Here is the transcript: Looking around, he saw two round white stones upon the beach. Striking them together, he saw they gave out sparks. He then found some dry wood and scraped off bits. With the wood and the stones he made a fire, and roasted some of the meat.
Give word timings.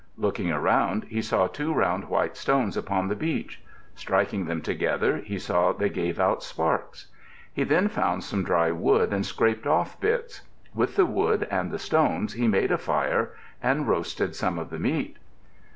Looking 0.17 0.51
around, 0.51 1.03
he 1.03 1.21
saw 1.21 1.45
two 1.45 1.71
round 1.71 2.05
white 2.05 2.35
stones 2.35 2.75
upon 2.75 3.07
the 3.07 3.15
beach. 3.15 3.61
Striking 3.93 4.45
them 4.45 4.63
together, 4.63 5.17
he 5.17 5.37
saw 5.37 5.73
they 5.73 5.89
gave 5.89 6.19
out 6.19 6.41
sparks. 6.41 7.05
He 7.53 7.63
then 7.63 7.87
found 7.87 8.23
some 8.23 8.43
dry 8.43 8.71
wood 8.71 9.13
and 9.13 9.23
scraped 9.23 9.67
off 9.67 9.99
bits. 9.99 10.41
With 10.73 10.95
the 10.95 11.05
wood 11.05 11.47
and 11.51 11.69
the 11.69 11.77
stones 11.77 12.33
he 12.33 12.47
made 12.47 12.71
a 12.71 12.79
fire, 12.79 13.33
and 13.61 13.87
roasted 13.87 14.35
some 14.35 14.57
of 14.57 14.71
the 14.71 14.79
meat. 14.79 15.17